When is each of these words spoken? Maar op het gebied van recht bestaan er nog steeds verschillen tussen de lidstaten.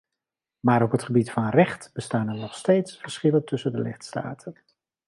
Maar 0.59 0.83
op 0.83 0.91
het 0.91 1.03
gebied 1.03 1.31
van 1.31 1.49
recht 1.49 1.89
bestaan 1.93 2.29
er 2.29 2.35
nog 2.35 2.55
steeds 2.55 2.97
verschillen 2.97 3.45
tussen 3.45 3.71
de 3.71 3.79
lidstaten. 3.81 4.55